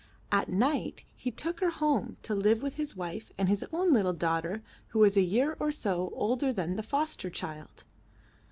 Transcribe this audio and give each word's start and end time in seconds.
At 0.31 0.49
night 0.49 1.03
he 1.15 1.29
took 1.29 1.59
her 1.59 1.69
home 1.69 2.17
to 2.23 2.33
live 2.33 2.63
with 2.63 2.73
his 2.77 2.95
wife 2.95 3.31
and 3.37 3.47
his 3.47 3.63
own 3.71 3.93
little 3.93 4.13
daughter 4.13 4.63
who 4.87 4.97
was 4.97 5.15
a 5.15 5.21
year 5.21 5.55
or 5.59 5.71
so 5.71 6.11
older 6.15 6.51
than 6.51 6.75
the 6.75 6.81
foster 6.81 7.29
child. 7.29 7.83